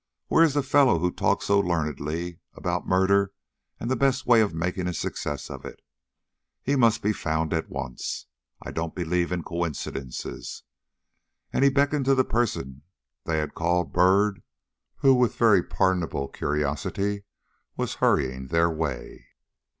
"Where 0.29 0.43
is 0.43 0.55
the 0.55 0.63
fellow 0.63 0.97
who 0.97 1.11
talked 1.11 1.43
so 1.43 1.59
learnedly 1.59 2.39
about 2.55 2.87
murder 2.87 3.33
and 3.79 3.87
the 3.87 3.95
best 3.95 4.25
way 4.25 4.41
of 4.41 4.51
making 4.51 4.87
a 4.87 4.95
success 4.95 5.47
of 5.47 5.63
it. 5.63 5.79
He 6.63 6.75
must 6.75 7.03
be 7.03 7.13
found 7.13 7.53
at 7.53 7.69
once. 7.69 8.25
I 8.63 8.71
don't 8.71 8.95
believe 8.95 9.31
in 9.31 9.43
coincidences." 9.43 10.63
And 11.53 11.63
he 11.63 11.69
beckoned 11.69 12.05
to 12.05 12.15
the 12.15 12.25
person 12.25 12.81
they 13.25 13.37
had 13.37 13.53
called 13.53 13.93
Byrd, 13.93 14.41
who 14.95 15.13
with 15.13 15.35
very 15.37 15.61
pardonable 15.61 16.29
curiosity 16.29 17.25
was 17.77 17.93
hurrying 18.01 18.47
their 18.47 18.71
way. 18.71 19.27